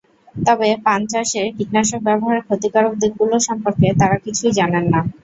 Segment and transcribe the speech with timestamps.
[0.35, 4.99] তবে পান চাষে কীটনাশক ব্যবহারের ক্ষতিকারক দিকগুলো সম্পর্কে তাঁরা কিছুই জানেন না।